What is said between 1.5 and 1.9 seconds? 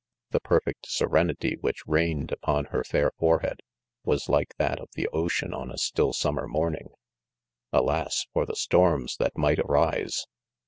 which